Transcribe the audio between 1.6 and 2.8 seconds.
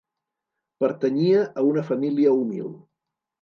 una família humil.